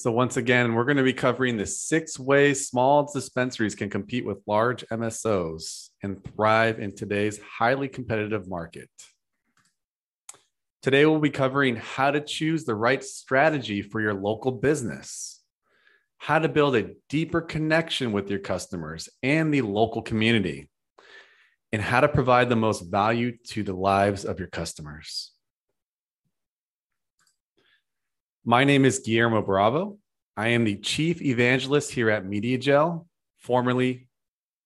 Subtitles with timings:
[0.00, 4.24] So, once again, we're going to be covering the six ways small dispensaries can compete
[4.24, 8.88] with large MSOs and thrive in today's highly competitive market.
[10.82, 15.42] Today, we'll be covering how to choose the right strategy for your local business,
[16.18, 20.70] how to build a deeper connection with your customers and the local community,
[21.72, 25.32] and how to provide the most value to the lives of your customers.
[28.48, 29.98] My name is Guillermo Bravo.
[30.34, 33.04] I am the chief evangelist here at MediaJel,
[33.36, 34.08] formerly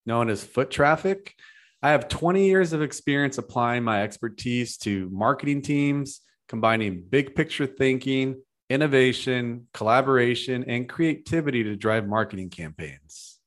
[0.07, 1.35] known as Foot Traffic.
[1.83, 7.67] I have 20 years of experience applying my expertise to marketing teams, combining big picture
[7.67, 8.41] thinking,
[8.71, 13.41] innovation, collaboration, and creativity to drive marketing campaigns.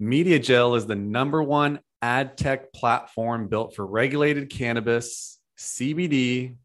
[0.00, 6.56] MediaJel is the number one ad tech platform built for regulated cannabis CBD,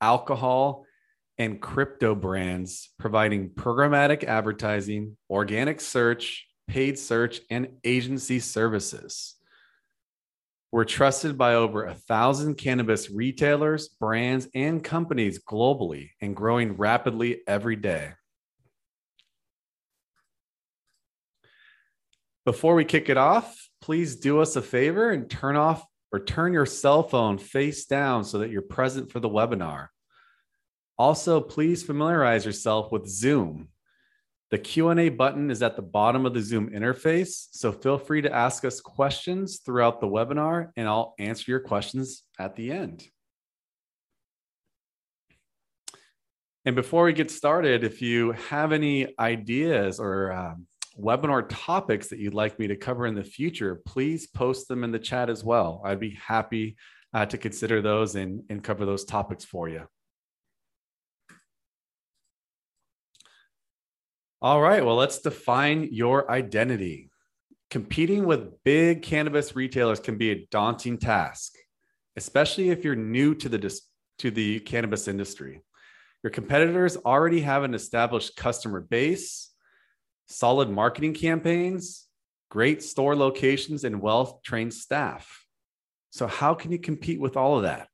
[0.00, 0.84] alcohol,
[1.38, 9.34] and crypto brands, providing programmatic advertising, organic search, paid search, and agency services.
[10.70, 17.42] We're trusted by over a thousand cannabis retailers, brands, and companies globally and growing rapidly
[17.46, 18.12] every day.
[22.44, 26.52] Before we kick it off, please do us a favor and turn off or turn
[26.52, 29.88] your cell phone face down so that you're present for the webinar.
[30.96, 33.66] Also, please familiarize yourself with Zoom.
[34.52, 38.32] The Q&A button is at the bottom of the Zoom interface, so feel free to
[38.32, 43.02] ask us questions throughout the webinar and I'll answer your questions at the end.
[46.64, 50.68] And before we get started, if you have any ideas or um,
[51.00, 54.92] webinar topics that you'd like me to cover in the future, please post them in
[54.92, 55.82] the chat as well.
[55.84, 56.76] I'd be happy
[57.12, 59.86] uh, to consider those and, and cover those topics for you.
[64.42, 67.10] All right, well, let's define your identity.
[67.70, 71.54] Competing with big cannabis retailers can be a daunting task,
[72.16, 73.80] especially if you're new to the,
[74.18, 75.62] to the cannabis industry.
[76.22, 79.53] Your competitors already have an established customer base,
[80.26, 82.06] solid marketing campaigns,
[82.50, 85.44] great store locations, and well trained staff.
[86.10, 87.88] So, how can you compete with all of that?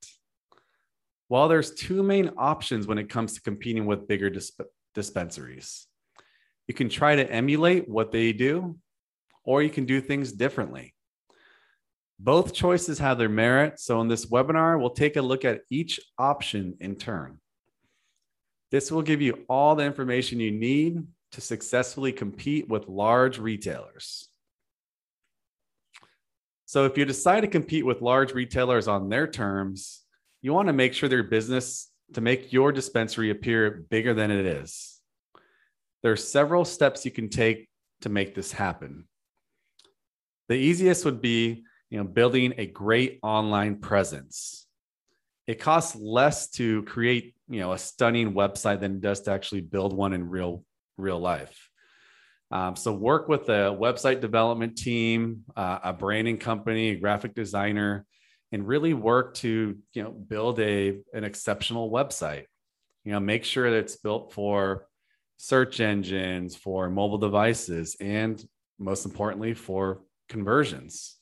[1.29, 4.61] Well, there's two main options when it comes to competing with bigger disp-
[4.93, 5.87] dispensaries.
[6.67, 8.77] You can try to emulate what they do,
[9.43, 10.93] or you can do things differently.
[12.19, 13.79] Both choices have their merit.
[13.79, 17.39] So, in this webinar, we'll take a look at each option in turn.
[18.69, 24.27] This will give you all the information you need to successfully compete with large retailers.
[26.65, 30.03] So, if you decide to compete with large retailers on their terms,
[30.41, 34.45] you want to make sure their business to make your dispensary appear bigger than it
[34.45, 34.99] is.
[36.03, 37.69] There are several steps you can take
[38.01, 39.05] to make this happen.
[40.49, 44.65] The easiest would be, you know, building a great online presence.
[45.47, 49.61] It costs less to create, you know, a stunning website than it does to actually
[49.61, 50.63] build one in real
[50.97, 51.69] real life.
[52.51, 58.05] Um, so work with a website development team, uh, a branding company, a graphic designer,
[58.51, 62.45] and really work to you know build a an exceptional website.
[63.05, 64.87] You know, make sure that it's built for
[65.37, 68.43] search engines, for mobile devices, and
[68.77, 71.17] most importantly for conversions.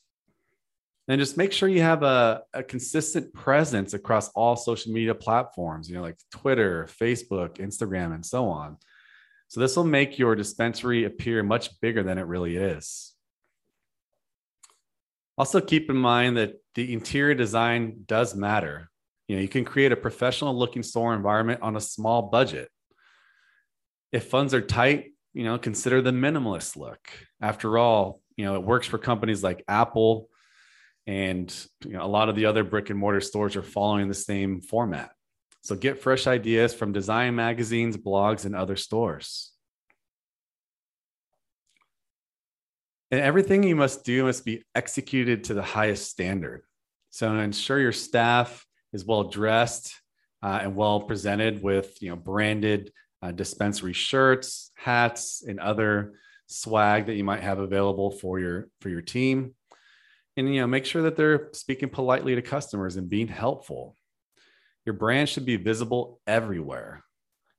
[1.08, 5.88] And just make sure you have a, a consistent presence across all social media platforms,
[5.88, 8.76] you know, like Twitter, Facebook, Instagram, and so on.
[9.50, 13.12] So this will make your dispensary appear much bigger than it really is.
[15.36, 18.88] Also keep in mind that the interior design does matter.
[19.26, 22.68] You know, you can create a professional looking store environment on a small budget.
[24.12, 27.00] If funds are tight, you know, consider the minimalist look.
[27.40, 30.28] After all, you know, it works for companies like Apple
[31.08, 31.52] and
[31.84, 34.60] you know, a lot of the other brick and mortar stores are following the same
[34.60, 35.10] format.
[35.62, 39.52] So get fresh ideas from design magazines, blogs, and other stores.
[43.10, 46.62] And everything you must do must be executed to the highest standard.
[47.10, 49.94] So ensure your staff is well dressed
[50.42, 56.14] uh, and well presented with you know branded uh, dispensary shirts, hats, and other
[56.46, 59.54] swag that you might have available for your for your team.
[60.36, 63.96] And you know make sure that they're speaking politely to customers and being helpful
[64.84, 67.04] your brand should be visible everywhere,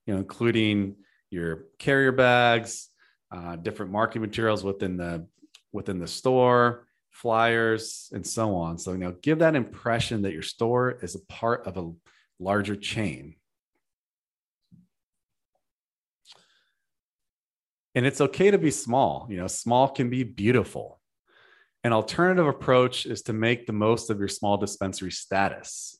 [0.05, 0.95] you know, including
[1.29, 2.89] your carrier bags,
[3.31, 5.27] uh, different marketing materials within the
[5.71, 8.77] within the store, flyers, and so on.
[8.77, 11.91] So you know, give that impression that your store is a part of a
[12.39, 13.35] larger chain.
[17.93, 19.27] And it's okay to be small.
[19.29, 20.99] You know, small can be beautiful.
[21.83, 25.97] An alternative approach is to make the most of your small dispensary status.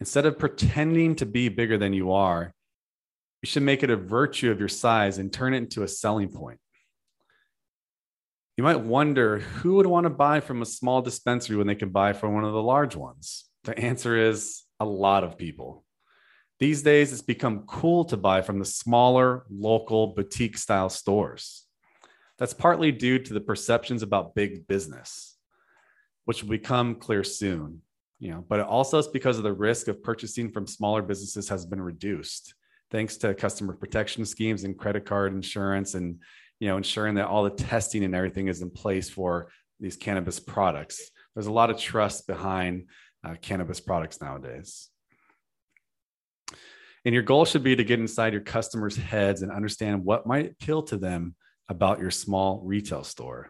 [0.00, 2.52] Instead of pretending to be bigger than you are,
[3.42, 6.28] you should make it a virtue of your size and turn it into a selling
[6.28, 6.58] point.
[8.56, 11.90] You might wonder who would want to buy from a small dispensary when they can
[11.90, 13.44] buy from one of the large ones.
[13.64, 15.84] The answer is a lot of people.
[16.58, 21.66] These days, it's become cool to buy from the smaller, local, boutique style stores.
[22.38, 25.36] That's partly due to the perceptions about big business,
[26.24, 27.82] which will become clear soon.
[28.18, 31.66] You know, but also it's because of the risk of purchasing from smaller businesses has
[31.66, 32.54] been reduced
[32.90, 36.20] thanks to customer protection schemes and credit card insurance and
[36.60, 39.48] you know ensuring that all the testing and everything is in place for
[39.80, 42.88] these cannabis products there's a lot of trust behind
[43.24, 44.88] uh, cannabis products nowadays
[47.06, 50.50] and your goal should be to get inside your customers' heads and understand what might
[50.50, 51.36] appeal to them
[51.68, 53.48] about your small retail store.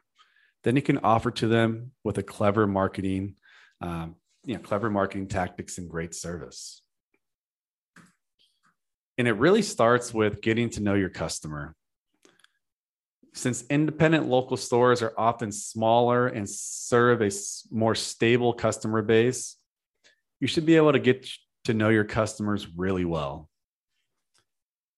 [0.62, 3.36] Then you can offer to them with a clever marketing,
[3.80, 4.16] um,
[4.46, 6.80] you know, clever marketing tactics and great service.
[9.18, 11.74] And it really starts with getting to know your customer.
[13.34, 17.30] Since independent local stores are often smaller and serve a
[17.70, 19.56] more stable customer base,
[20.40, 21.28] you should be able to get
[21.64, 23.50] to know your customers really well.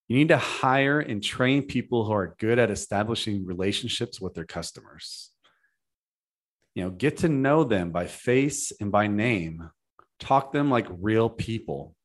[0.08, 4.44] You need to hire and train people who are good at establishing relationships with their
[4.44, 5.30] customers.
[6.78, 9.69] You know, get to know them by face and by name.
[10.20, 11.96] Talk them like real people.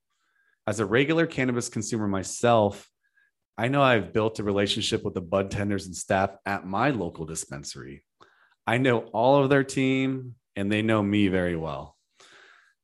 [0.65, 2.89] As a regular cannabis consumer myself,
[3.55, 7.25] I know I've built a relationship with the bud tenders and staff at my local
[7.25, 8.03] dispensary.
[8.65, 11.93] I know all of their team and they know me very well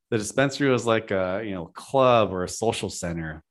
[0.10, 3.44] the dispensary was like a you know club or a social center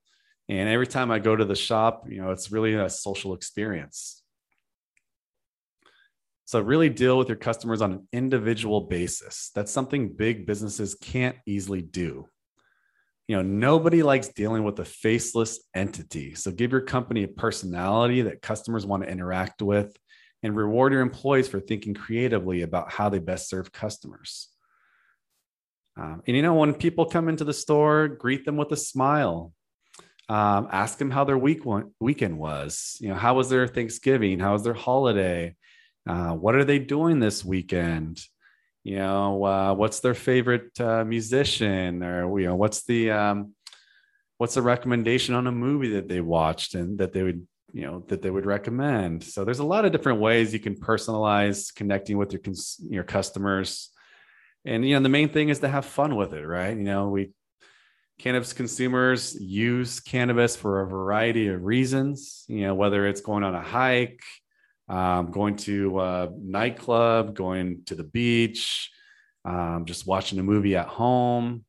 [0.49, 4.18] and every time i go to the shop you know it's really a social experience
[6.49, 11.37] so really deal with your customers on an individual basis that's something big businesses can't
[11.47, 12.27] easily do
[13.27, 18.23] you know nobody likes dealing with a faceless entity so give your company a personality
[18.23, 19.95] that customers want to interact with
[20.43, 24.49] and reward your employees for thinking creatively about how they best serve customers
[25.99, 29.53] um, and you know, when people come into the store, greet them with a smile.
[30.29, 32.99] Um, ask them how their week one, weekend was.
[33.01, 34.39] You know, how was their Thanksgiving?
[34.39, 35.57] How was their holiday?
[36.09, 38.21] Uh, what are they doing this weekend?
[38.83, 43.55] You know, uh, what's their favorite uh, musician, or you know, what's the um,
[44.39, 48.05] what's a recommendation on a movie that they watched and that they would you know
[48.09, 49.23] that they would recommend.
[49.23, 53.05] So there's a lot of different ways you can personalize connecting with your cons- your
[53.05, 53.91] customers
[54.65, 57.09] and you know the main thing is to have fun with it right you know
[57.09, 57.31] we
[58.19, 63.55] cannabis consumers use cannabis for a variety of reasons you know whether it's going on
[63.55, 64.23] a hike
[64.89, 68.91] um, going to a nightclub going to the beach
[69.45, 71.65] um, just watching a movie at home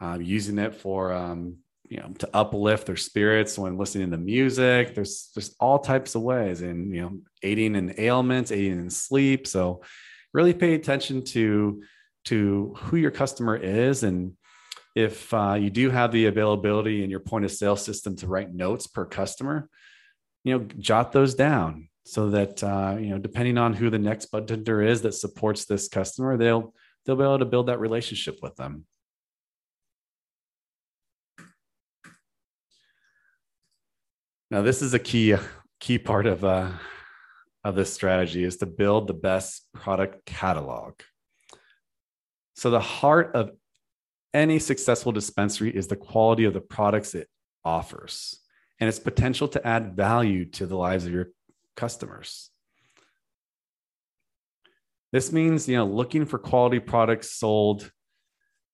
[0.00, 1.56] uh, using it for um,
[1.90, 4.94] you know to uplift their spirits when listening to music.
[4.94, 9.46] There's just all types of ways and you know aiding in ailments aiding in sleep.
[9.46, 9.82] So
[10.32, 11.82] really pay attention to
[12.26, 14.32] to who your customer is and
[14.96, 18.52] if uh, you do have the availability in your point of sale system to write
[18.52, 19.68] notes per customer
[20.44, 24.26] you know jot those down so that uh, you know depending on who the next
[24.26, 26.74] bud tender is that supports this customer they'll
[27.06, 28.84] they'll be able to build that relationship with them.
[34.50, 35.36] Now this is a key
[35.78, 36.70] key part of uh,
[37.62, 40.94] of this strategy is to build the best product catalog.
[42.56, 43.52] So, the heart of
[44.34, 47.28] any successful dispensary is the quality of the products it
[47.64, 48.40] offers
[48.80, 51.28] and its potential to add value to the lives of your
[51.80, 52.50] customers.
[55.12, 57.90] This means, you know, looking for quality products sold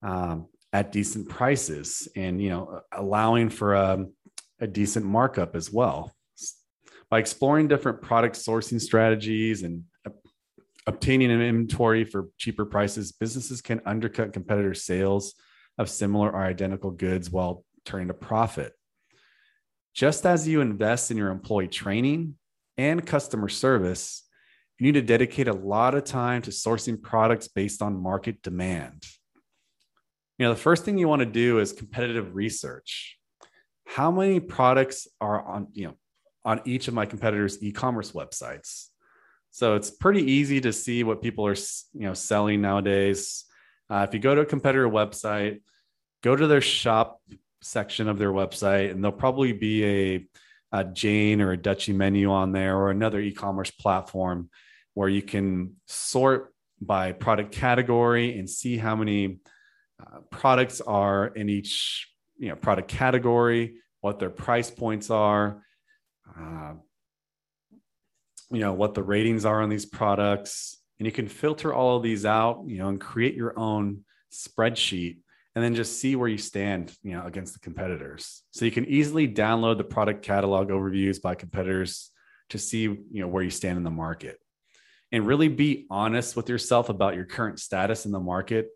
[0.03, 4.07] um, at decent prices and, you know, allowing for a,
[4.61, 6.13] a decent markup as well.
[7.09, 9.85] By exploring different product sourcing strategies and
[10.87, 15.35] obtaining an inventory for cheaper prices, businesses can undercut competitor sales
[15.79, 18.73] of similar or identical goods while turning a profit.
[19.95, 22.35] Just as you invest in your employee training
[22.78, 24.23] and customer service,
[24.78, 29.04] you need to dedicate a lot of time to sourcing products based on market demand.
[30.38, 33.18] You know, the first thing you want to do is competitive research.
[33.87, 35.95] How many products are on, you know,
[36.45, 38.88] on each of my competitors' e-commerce websites?
[39.50, 41.56] So it's pretty easy to see what people are
[41.95, 43.45] you know selling nowadays.
[43.88, 45.62] Uh, if you go to a competitor website,
[46.23, 47.23] go to their shop
[47.62, 50.26] section of their website, and there'll probably be a
[50.76, 54.50] a Jane or a Dutchie menu on there or another e-commerce platform
[54.95, 59.38] where you can sort by product category and see how many
[60.00, 65.62] uh, products are in each you know product category, what their price points are,
[66.38, 66.75] uh,
[68.50, 72.02] you know what the ratings are on these products, and you can filter all of
[72.02, 75.18] these out, you know, and create your own spreadsheet
[75.57, 78.43] and then just see where you stand you know against the competitors.
[78.53, 82.13] So you can easily download the product catalog overviews by competitors
[82.51, 84.39] to see you know where you stand in the market.
[85.11, 88.69] And really be honest with yourself about your current status in the market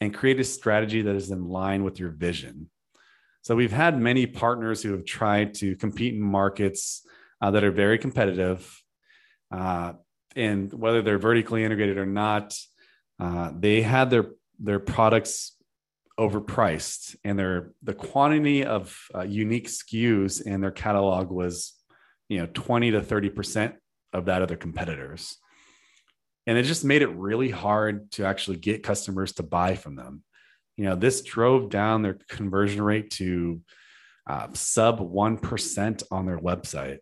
[0.00, 2.70] and create a strategy that is in line with your vision.
[3.42, 7.06] So we've had many partners who have tried to compete in markets
[7.40, 8.82] uh, that are very competitive
[9.52, 9.92] uh,
[10.34, 12.58] and whether they're vertically integrated or not
[13.20, 14.26] uh, they had their
[14.58, 15.55] their products
[16.18, 21.74] overpriced and their the quantity of uh, unique SKUs in their catalog was
[22.28, 23.74] you know 20 to 30%
[24.12, 25.36] of that of their competitors.
[26.46, 30.22] And it just made it really hard to actually get customers to buy from them.
[30.76, 33.60] You know this drove down their conversion rate to
[34.28, 36.98] uh, sub 1% on their website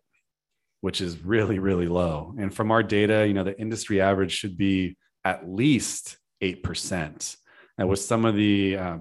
[0.81, 2.35] which is really really low.
[2.37, 7.37] And from our data you know the industry average should be at least 8%
[7.77, 8.97] and with some of the uh,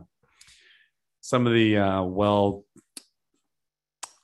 [1.21, 2.65] some of the uh, well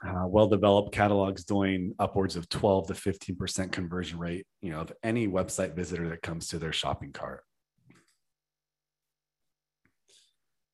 [0.06, 4.80] uh, well developed catalogs doing upwards of 12 to 15 percent conversion rate you know
[4.80, 7.42] of any website visitor that comes to their shopping cart.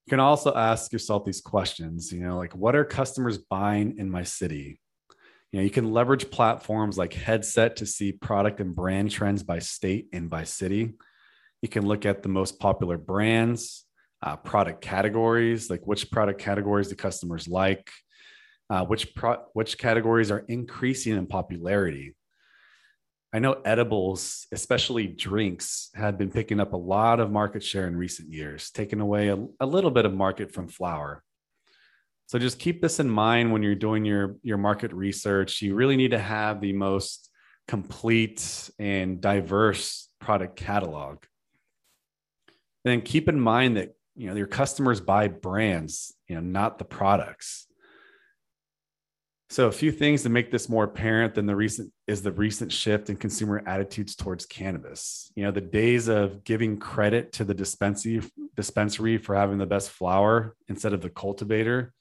[0.07, 4.11] You can also ask yourself these questions you know like what are customers buying in
[4.11, 4.81] my city?
[5.53, 9.59] You know you can leverage platforms like headset to see product and brand trends by
[9.59, 10.95] state and by city
[11.67, 13.85] you can look at the most popular brands
[14.23, 17.91] uh, product categories, like which product categories the customers like,
[18.71, 22.15] uh, which pro- which categories are increasing in popularity.
[23.33, 27.97] I know edibles, especially drinks, had been picking up a lot of market share in
[27.97, 31.25] recent years, taking away a, a little bit of market from flower.
[32.29, 35.63] So just keep this in mind when you're doing your your market research.
[35.63, 37.29] You really need to have the most
[37.67, 41.19] complete and diverse product catalog.
[42.87, 46.85] Then keep in mind that you know your customers buy brands you know not the
[46.85, 47.67] products.
[49.49, 52.73] So a few things to make this more apparent than the recent is the recent
[52.73, 55.31] shift in consumer attitudes towards cannabis.
[55.37, 58.23] You know the days of giving credit to the dispensary
[58.57, 61.93] dispensary for having the best flower instead of the cultivator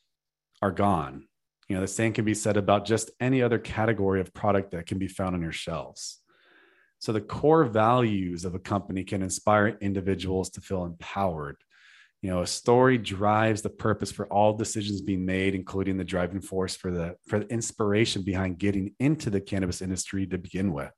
[0.61, 1.27] are gone.
[1.69, 4.87] You know the same can be said about just any other category of product that
[4.87, 6.21] can be found on your shelves
[7.05, 11.57] so the core values of a company can inspire individuals to feel empowered.
[12.24, 16.41] You know a story drives the purpose for all decisions being made including the driving
[16.41, 20.89] force for the for the inspiration behind getting into the cannabis industry to begin with.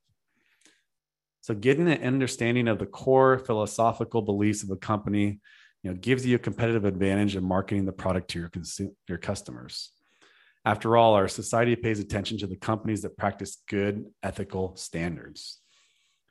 [1.42, 5.40] So getting an understanding of the core philosophical beliefs of a company
[5.82, 9.18] you know gives you a competitive advantage in marketing the product to your consumer your
[9.18, 9.92] customers.
[10.64, 15.60] After all our society pays attention to the companies that practice good ethical standards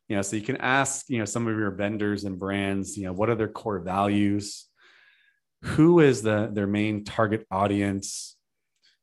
[0.07, 3.03] you know so you can ask you know some of your vendors and brands you
[3.05, 4.65] know what are their core values?
[5.63, 8.35] Who is the their main target audience?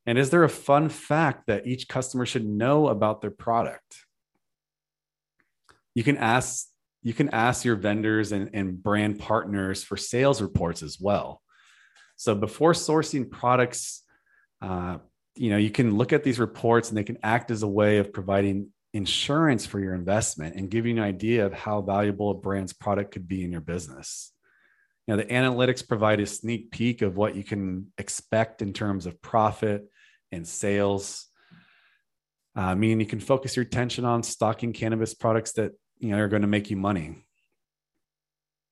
[0.07, 3.97] And is there a fun fact that each customer should know about their product?
[5.95, 6.69] You can ask
[7.03, 11.43] you can ask your vendors and, and brand partners for sales reports as well.
[12.17, 14.03] So before sourcing products
[14.63, 14.99] uh,
[15.37, 17.99] you know you can look at these reports and they can act as a way
[17.99, 22.35] of providing insurance for your investment and give you an idea of how valuable a
[22.35, 24.33] brand's product could be in your business.
[25.07, 29.05] You know the analytics provide a sneak peek of what you can expect in terms
[29.05, 29.85] of profit
[30.33, 31.27] and sales.
[32.57, 36.29] Uh, meaning you can focus your attention on stocking cannabis products that you know are
[36.29, 37.27] going to make you money.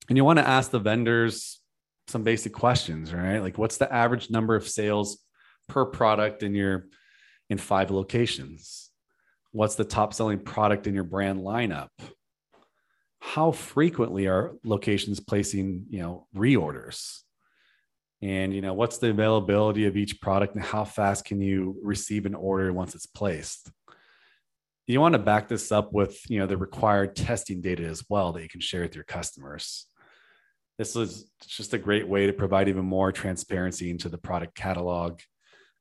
[0.09, 1.61] And you want to ask the vendors
[2.07, 3.41] some basic questions right?
[3.41, 5.19] Like what's the average number of sales
[5.69, 6.87] per product in your
[7.51, 8.92] in five locations
[9.53, 11.89] what's the top selling product in your brand lineup?
[13.21, 17.21] How frequently are locations placing you know reorders?
[18.21, 22.27] And you know what's the availability of each product and how fast can you receive
[22.27, 23.71] an order once it's placed?
[24.89, 28.33] You want to back this up with you know the required testing data as well
[28.33, 29.87] that you can share with your customers.
[30.79, 35.21] This is just a great way to provide even more transparency into the product catalog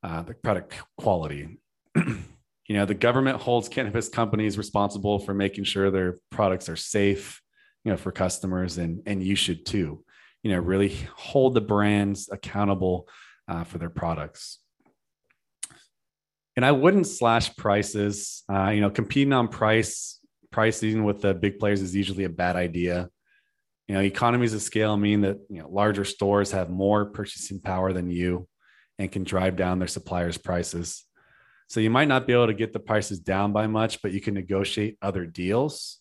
[0.04, 1.60] uh, the product quality
[2.68, 7.42] you know the government holds cannabis companies responsible for making sure their products are safe
[7.84, 10.04] you know for customers and and you should too
[10.44, 13.08] you know really hold the brands accountable
[13.48, 14.60] uh, for their products
[16.56, 18.44] And I wouldn't slash prices.
[18.52, 20.20] Uh, you know, competing on price
[20.52, 23.10] pricing with the big players is usually a bad idea.
[23.88, 27.94] You know, economies of scale mean that you know larger stores have more purchasing power
[27.94, 28.48] than you
[29.00, 31.06] and can drive down their suppliers' prices.
[31.72, 34.20] So you might not be able to get the prices down by much, but you
[34.20, 36.00] can negotiate other deals.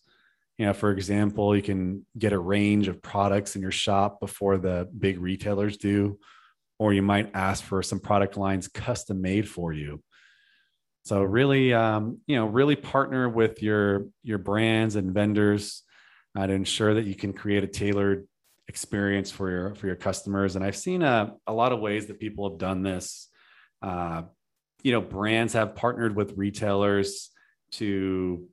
[0.58, 4.58] You know, for example, you can get a range of products in your shop before
[4.58, 6.18] the big retailers do,
[6.80, 10.02] or you might ask for some product lines custom made for you.
[11.04, 15.84] So really, um, you know, really partner with your your brands and vendors
[16.36, 18.26] uh, to ensure that you can create a tailored
[18.66, 20.56] experience for your for your customers.
[20.56, 23.28] And I've seen a, a lot of ways that people have done this.
[23.80, 24.22] Uh,
[24.82, 27.30] you know, brands have partnered with retailers
[27.72, 28.46] to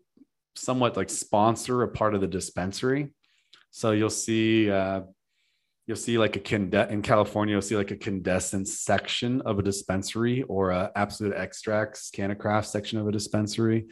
[0.55, 3.13] somewhat like sponsor a part of the dispensary.
[3.71, 5.01] So you'll see uh,
[5.85, 9.63] you'll see like a conde- in California, you'll see like a Canndescent section of a
[9.63, 13.87] dispensary or a Absolute Xtracts CannaCraft section of a dispensary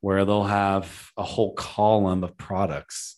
[0.00, 3.16] where they'll have a whole column of products.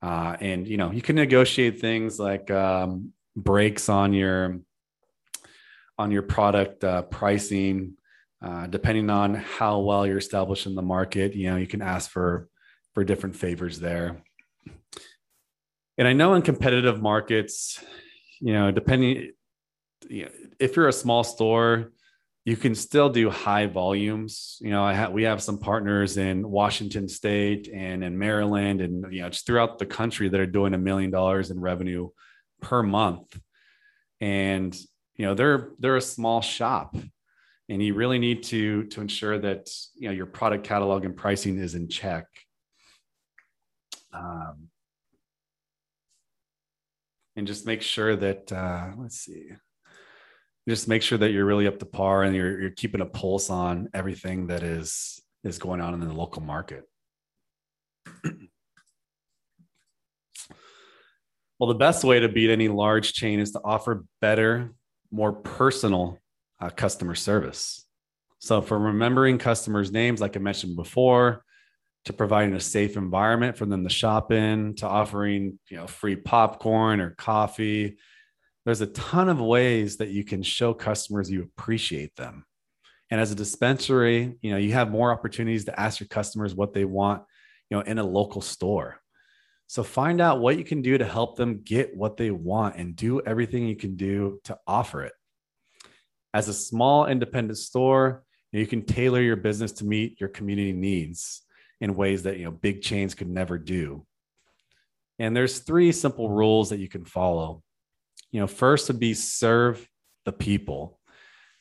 [0.00, 4.60] Uh, and you know, you can negotiate things like um, breaks on your
[5.98, 7.94] on your product uh, pricing,
[8.42, 11.34] uh, depending on how well you're established in the market.
[11.34, 12.48] You know, you can ask for
[12.94, 14.22] for different favors there.
[15.98, 17.82] And I know in competitive markets,
[18.40, 19.32] you know, depending,
[20.08, 21.92] you know, if you're a small store,
[22.44, 24.58] you can still do high volumes.
[24.60, 29.12] You know, I have we have some partners in Washington State and in Maryland, and
[29.12, 32.08] you know, just throughout the country that are doing a million dollars in revenue
[32.60, 33.38] per month.
[34.20, 34.76] And
[35.16, 36.96] you know, they're they're a small shop,
[37.68, 41.58] and you really need to to ensure that you know your product catalog and pricing
[41.58, 42.26] is in check.
[44.12, 44.68] Um,
[47.36, 49.52] and just make sure that uh, let's see
[50.68, 53.50] just make sure that you're really up to par and you're, you're keeping a pulse
[53.50, 56.84] on everything that is is going on in the local market
[61.58, 64.72] well the best way to beat any large chain is to offer better
[65.12, 66.18] more personal
[66.60, 67.86] uh, customer service.
[68.38, 71.44] So from remembering customers names like i mentioned before
[72.06, 76.16] to providing a safe environment for them to shop in to offering you know free
[76.16, 77.98] popcorn or coffee
[78.64, 82.44] there's a ton of ways that you can show customers you appreciate them.
[83.10, 86.72] And as a dispensary you know you have more opportunities to ask your customers what
[86.72, 87.22] they want
[87.70, 89.01] you know in a local store
[89.72, 92.94] so find out what you can do to help them get what they want and
[92.94, 95.12] do everything you can do to offer it
[96.34, 101.42] as a small independent store you can tailor your business to meet your community needs
[101.80, 104.06] in ways that you know big chains could never do.
[105.18, 107.62] And there's three simple rules that you can follow.
[108.30, 109.86] You know, first would be serve
[110.24, 110.98] the people.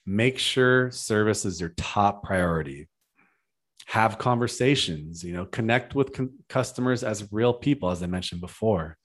[0.06, 2.88] Make sure service is your top priority.
[3.92, 8.98] Have conversations, you know, connect with customers as real people as I mentioned before.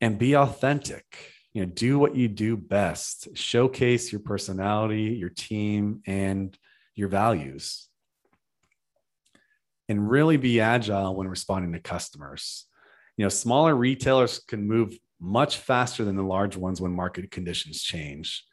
[0.00, 1.04] And be authentic.
[1.52, 3.28] You know, do what you do best.
[3.34, 6.56] Showcase your personality, your team, and
[6.94, 7.88] your values
[9.88, 12.66] and really be agile when responding to customers.
[13.16, 17.82] You know, smaller retailers can move much faster than the large ones when market conditions
[17.82, 18.44] change.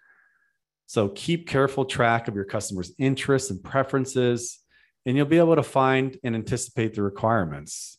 [0.88, 4.60] So keep careful track of your customers' interests and preferences,
[5.06, 7.98] and you'll be able to find and anticipate the requirements.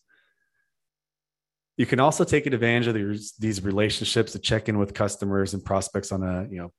[1.76, 5.64] You can also take advantage of these, these relationships to check in with customers and
[5.64, 6.72] prospects on a you know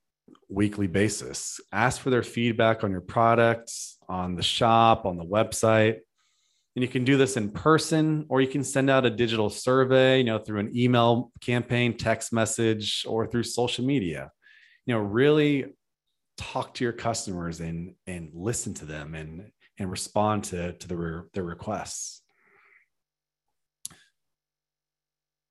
[0.48, 1.60] weekly basis.
[1.72, 5.98] Ask for their feedback on your products, on the shop, on the website.
[6.74, 10.18] And you can do this in person, or you can send out a digital survey,
[10.18, 14.30] you know, through an email campaign, text message, or through social media.
[14.86, 15.66] You know, really
[16.36, 21.26] talk to your customers and and listen to them and and respond to to their
[21.32, 22.22] their requests.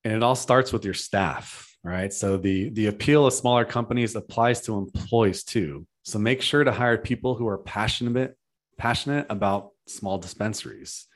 [0.04, 2.14] And it all starts with your staff, right?
[2.14, 5.86] So the the appeal of smaller companies applies to employees too.
[6.04, 8.38] So make sure to hire people who are passionate
[8.78, 11.08] passionate about small dispensaries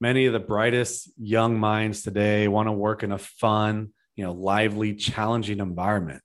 [0.00, 4.32] many of the brightest young minds today want to work in a fun, you know,
[4.32, 6.22] lively, challenging environment.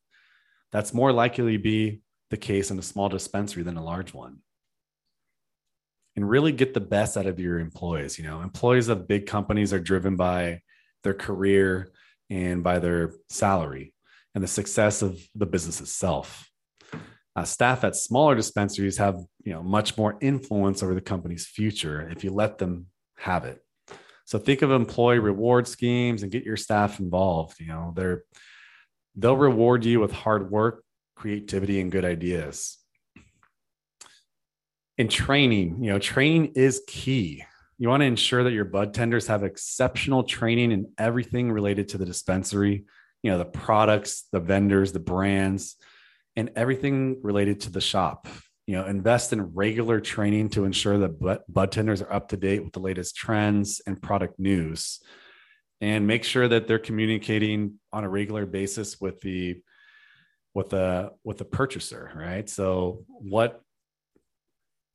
[0.72, 4.40] That's more likely to be the case in a small dispensary than a large one.
[6.16, 8.18] And really get the best out of your employees.
[8.18, 10.62] You know, employees of big companies are driven by
[11.04, 11.92] their career
[12.30, 13.94] and by their salary
[14.36, 16.50] and the success of the business itself.
[17.36, 22.10] Uh, staff at smaller dispensaries have you know much more influence over the company's future
[22.10, 23.64] if you let them have it.
[24.26, 27.60] So think of employee reward schemes and get your staff involved.
[27.60, 28.24] You know, they're
[29.16, 30.84] they'll reward you with hard work,
[31.16, 32.78] creativity, and good ideas.
[34.98, 37.44] In training, you know, training is key.
[37.78, 41.98] You want to ensure that your bud tenders have exceptional training in everything related to
[41.98, 42.86] the dispensary,
[43.24, 45.78] you know, the products, the vendors, the brands,
[46.36, 48.28] and everything related to the shop.
[48.68, 52.64] You know, invest in regular training to ensure that bud tenders are up to date
[52.64, 55.00] with the latest trends and product news.
[55.82, 59.62] And make sure that they're communicating on a regular basis with the
[60.54, 62.48] with the with the purchaser, right?
[62.48, 63.62] So what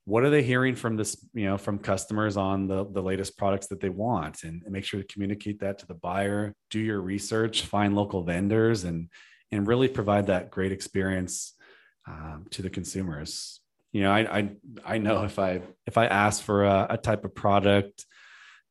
[0.06, 3.66] what are they hearing from this you know from customers on the, the latest products
[3.66, 4.44] that they want?
[4.44, 8.22] And, and, make sure to communicate that to the buyer do your research find local
[8.22, 9.10] vendors and
[9.52, 11.54] and really provide that great experience
[12.08, 13.60] um, to the consumers.
[13.92, 14.50] You know I, I
[14.84, 18.04] i know if i if i ask for a, a type of product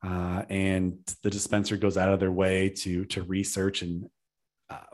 [0.03, 4.07] uh, and the dispenser goes out of their way to to research and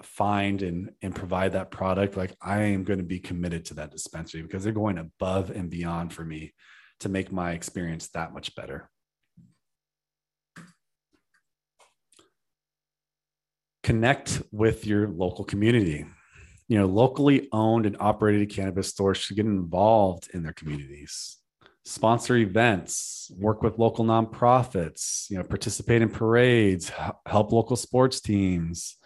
[0.02, 3.92] find and and provide that product like i am going to be committed to that
[3.92, 6.54] dispensary because they're going above and beyond for me
[7.02, 8.90] to make my experience that much better.
[13.84, 16.06] Connect with your local community.
[16.68, 21.38] You know locally owned and operated cannabis stores should get involved in their communities.
[21.84, 26.92] Sponsor events work with local nonprofits you know participate in parades
[27.26, 28.98] help local sports teams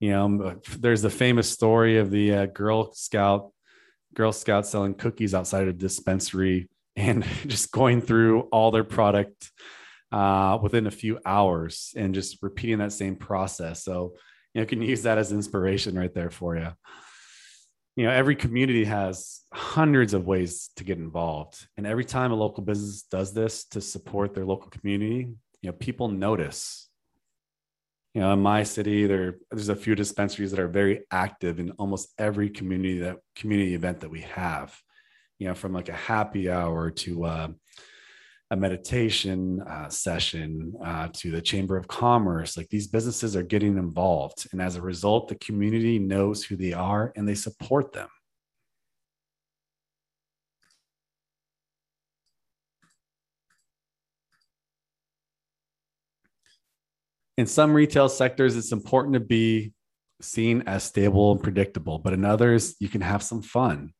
[0.00, 3.52] you know there's the famous story of the uh, girl scout
[4.14, 9.52] girl scout selling cookies outside a dispensary and just going through all their product
[10.12, 13.84] uh, within a few hours and just repeating that same process.
[13.84, 14.14] So
[14.54, 16.70] you know you can use that as inspiration right there for you
[17.96, 21.66] you know every community has hundreds of ways to get involved.
[21.76, 25.28] And every time a local business does this to support their local community
[25.62, 26.85] you know people notice
[28.16, 31.70] you know in my city there there's a few dispensaries that are very active in
[31.72, 34.74] almost every community that community event that we have.
[35.38, 37.48] You know from like a happy hour to uh,
[38.50, 43.76] a meditation uh, session uh, to the chamber of commerce like these businesses are getting
[43.76, 44.46] involved.
[44.50, 48.08] And as a result the community knows who they are and they support them
[57.36, 59.72] in some retail sectors, it's important to be
[60.20, 63.92] seen as stable and predictable, but in others, you can have some fun.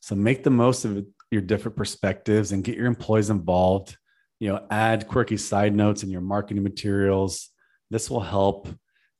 [0.00, 3.96] So make the most of your different perspectives and get your employees involved.
[4.40, 7.50] You know, add quirky side notes in your marketing materials.
[7.90, 8.68] This will help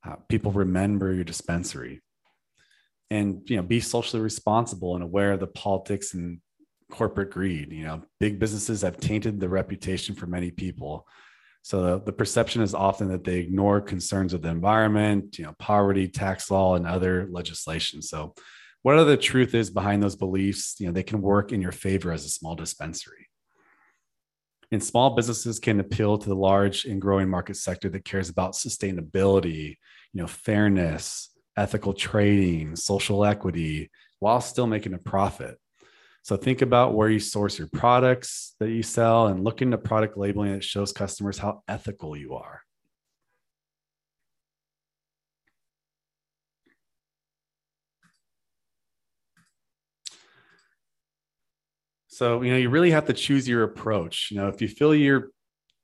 [0.05, 2.01] uh, people remember your dispensary.
[3.09, 6.39] And you know, be socially responsible and aware of the politics and
[6.91, 7.71] corporate greed.
[7.71, 11.07] You know, big businesses have tainted the reputation for many people.
[11.65, 15.55] So the, the, perception is often that they ignore concerns of the environment, you know,
[15.57, 18.03] poverty, tax law, and other legislation.
[18.03, 18.35] So
[18.83, 22.11] whatever the truth is behind those beliefs, you know, they can work in your favor
[22.11, 23.29] as a small dispensary.
[24.71, 28.53] And small businesses can appeal to the large and growing market sector that cares about
[28.53, 29.77] sustainability,
[30.13, 35.57] you know, fairness, ethical trading, social equity, while still making a profit.
[36.25, 40.17] So think about where you source your products that you sell and look into product
[40.17, 42.61] labeling that shows customers how ethical you are.
[52.07, 54.29] So, you know, you really have to choose your approach.
[54.31, 55.29] You know, if you feel you're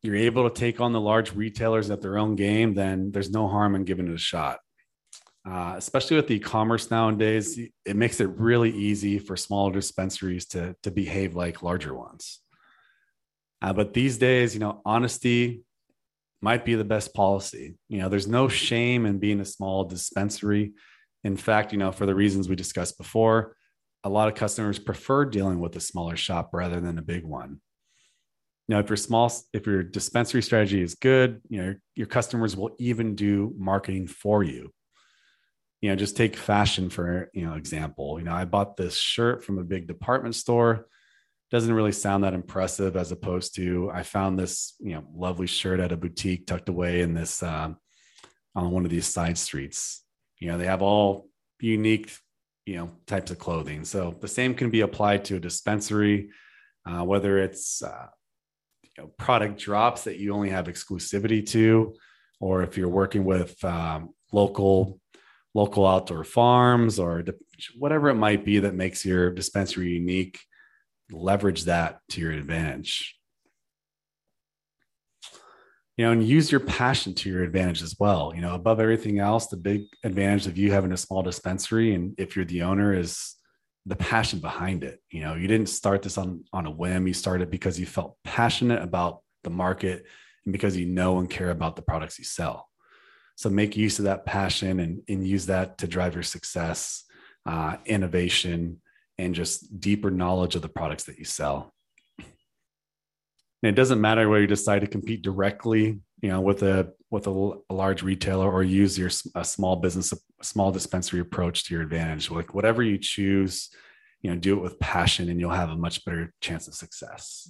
[0.02, 3.48] you're able to take on the large retailers at their own game, then there's no
[3.48, 4.58] harm in giving it a shot
[5.46, 10.92] uh, especially with e-commerce nowadays it makes it really easy for smaller dispensaries to, to
[10.92, 12.40] behave like larger ones.
[13.62, 15.64] Uh, but these days you know honesty
[16.44, 17.76] might be the best policy.
[17.90, 20.74] You know there's no shame in being a small dispensary.
[21.24, 23.56] In fact you know for the reasons we discussed before
[24.04, 27.62] a lot of customers prefer dealing with a smaller shop rather than a big one.
[28.68, 32.56] You know if your small if your dispensary strategy is good you know your customers
[32.56, 34.72] will even do marketing for you
[35.82, 38.20] you know just take fashion for you know example.
[38.20, 40.88] You know i bought this shirt from a big department store.
[41.52, 45.80] Doesn't really sound that impressive as opposed to i found this you know lovely shirt
[45.80, 47.78] at a boutique tucked away in this um,
[48.56, 50.04] on one of these side streets.
[50.40, 51.28] You know they have all
[51.60, 52.16] unique
[52.66, 53.84] you know types of clothing.
[53.84, 56.30] So the same can be applied to a dispensary
[56.86, 58.08] uh, whether it's uh,
[58.84, 61.94] you know, product drops that you only have exclusivity to
[62.40, 65.00] or if you're working with um, local
[65.54, 67.24] local outdoor farms or
[67.78, 70.40] whatever it might be that makes your dispensary unique
[71.12, 73.18] leverage that to your advantage
[75.98, 79.20] you know and use your passion to your advantage as well you know above everything
[79.20, 82.94] else the big advantage of you having a small dispensary and if you're the owner
[82.94, 83.36] is
[83.86, 85.00] the passion behind it.
[85.10, 87.08] You know, you didn't start this on on a whim.
[87.08, 90.06] You started because you felt passionate about the market
[90.46, 92.70] and because you know and care about the products you sell.
[93.42, 97.06] So make use of that passion and, and use that to drive your success,
[97.48, 98.80] uh, innovation,
[99.18, 101.74] and just deeper knowledge of the products that you sell.
[102.20, 102.28] And
[103.64, 107.54] it doesn't matter whether you decide to compete directly, you know, with a with a,
[107.68, 111.82] a large retailer or use your a small business, a small dispensary approach to your
[111.82, 112.30] advantage.
[112.30, 113.72] Like whatever you choose,
[114.22, 117.50] you know, do it with passion, and you'll have a much better chance of success.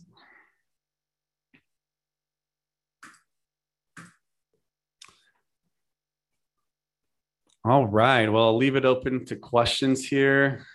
[7.63, 8.27] All right.
[8.27, 10.65] Well, I'll leave it open to questions here.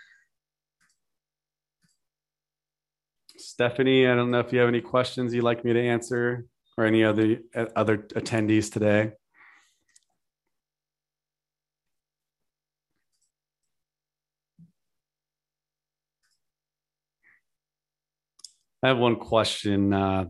[3.37, 6.47] Stephanie, I don't know if you have any questions you'd like me to answer
[6.79, 7.39] or any other
[7.75, 9.13] other attendees today.
[18.83, 19.93] I have one question.
[19.93, 20.27] Uh,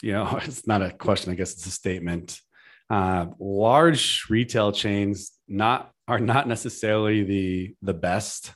[0.00, 1.32] you know, it's not a question.
[1.32, 2.40] I guess it's a statement.
[2.88, 8.52] Uh, large retail chains not are not necessarily the the best.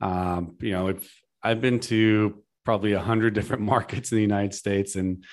[0.00, 4.54] Um, you know, if I've been to probably a hundred different markets in the United
[4.54, 5.24] States, and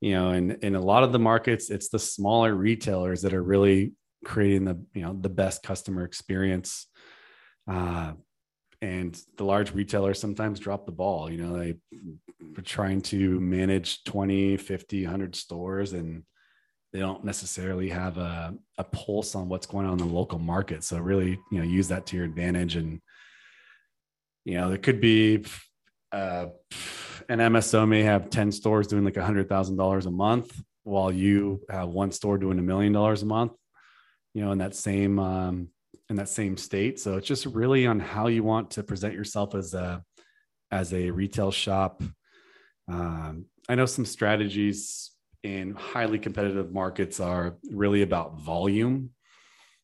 [0.00, 3.42] you know, in in a lot of the markets, it's the smaller retailers that are
[3.42, 3.92] really
[4.24, 6.86] creating the you know the best customer experience.
[7.66, 8.12] Uh,
[8.82, 11.74] and the large retailers sometimes drop the ball you know they
[12.56, 16.22] are trying to manage 20 50 100 stores and
[16.92, 20.84] they don't necessarily have a, a pulse on what's going on in the local market
[20.84, 23.00] so really you know use that to your advantage and
[24.44, 25.44] you know there could be
[26.12, 26.46] uh,
[27.28, 31.12] an MSO may have 10 stores doing like a hundred thousand dollars a month while
[31.12, 33.52] you have one store doing a million dollars a month,
[34.34, 35.68] you know, in that same, um,
[36.08, 36.98] in that same state.
[36.98, 40.02] So it's just really on how you want to present yourself as a,
[40.70, 42.02] as a retail shop.
[42.88, 49.10] Um, I know some strategies in highly competitive markets are really about volume.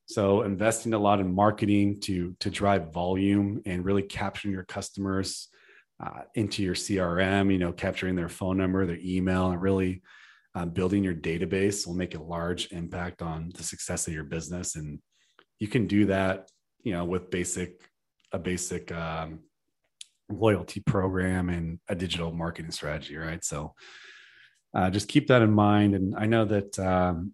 [0.07, 5.49] So investing a lot in marketing to to drive volume and really capturing your customers
[6.05, 10.03] uh, into your CRM, you know, capturing their phone number, their email, and really
[10.55, 14.77] uh, building your database will make a large impact on the success of your business.
[14.77, 15.01] And
[15.59, 16.51] you can do that,
[16.83, 17.81] you know, with basic
[18.33, 19.41] a basic um,
[20.29, 23.45] loyalty program and a digital marketing strategy, right?
[23.45, 23.75] So
[24.77, 25.95] uh, just keep that in mind.
[25.95, 27.33] And I know that um,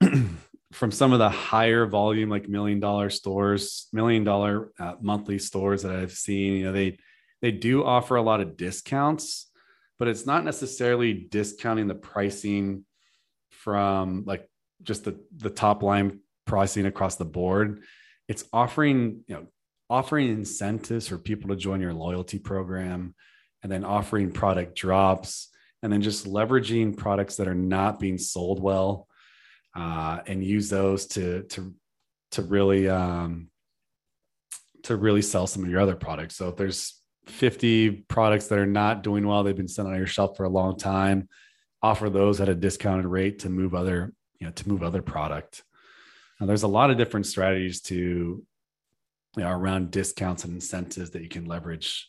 [0.72, 5.82] from some of the higher volume, like million dollar stores, million dollar uh, monthly stores
[5.82, 6.98] that I've seen, you know, they
[7.42, 9.50] they do offer a lot of discounts,
[9.98, 12.86] but it's not necessarily discounting the pricing
[13.50, 14.48] from like
[14.82, 17.82] just the the top line pricing across the board.
[18.28, 19.46] It's offering, you know,
[19.90, 23.14] offering incentives for people to join your loyalty program
[23.62, 25.48] and then offering product drops
[25.82, 29.06] and then just leveraging products that are not being sold well
[29.76, 31.74] uh, and use those to to
[32.32, 33.48] to really um,
[34.84, 36.36] to really sell some of your other products.
[36.36, 40.06] So if there's 50 products that are not doing well, they've been sitting on your
[40.06, 41.28] shelf for a long time,
[41.82, 45.62] offer those at a discounted rate to move other, you know, to move other product.
[46.40, 48.44] Now, there's a lot of different strategies to, you
[49.36, 52.08] know, around discounts and incentives that you can leverage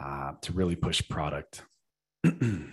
[0.00, 1.62] uh, to really push product.
[2.40, 2.68] well,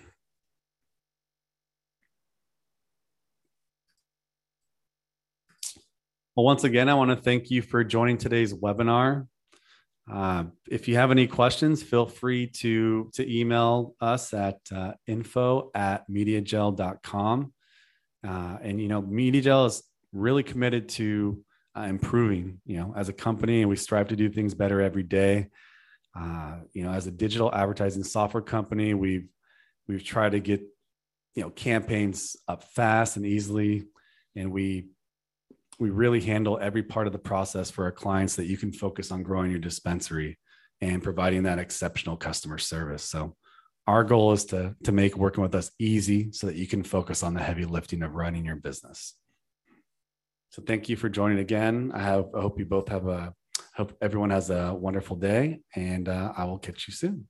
[6.35, 9.27] once again, I want to thank you for joining today's webinar.
[10.11, 15.71] Uh, if you have any questions, feel free to, to email us at uh, info
[15.73, 17.51] at mediajel.com.
[18.27, 19.81] Uh, and, you know, MediaJel is
[20.13, 21.43] really committed to
[21.75, 25.03] uh, improving, you know, as a company, and we strive to do things better every
[25.03, 25.47] day.
[26.15, 29.27] Uh, you know, as a digital advertising software company, we've,
[29.89, 30.61] we've tried to get,
[31.35, 33.87] you know, campaigns up fast and easily.
[34.35, 34.91] And we
[35.79, 39.11] we really handle every part of the process for our clients that you can focus
[39.11, 40.37] on growing your dispensary
[40.81, 43.03] and providing that exceptional customer service.
[43.03, 43.35] So
[43.87, 47.23] our goal is to, to make working with us easy so that you can focus
[47.23, 49.15] on the heavy lifting of running your business.
[50.49, 51.91] So thank you for joining again.
[51.93, 53.33] I, have, I hope you both have a
[53.73, 57.29] hope everyone has a wonderful day and uh, I will catch you soon.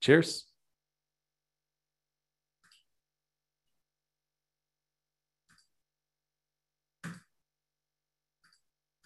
[0.00, 0.49] Cheers.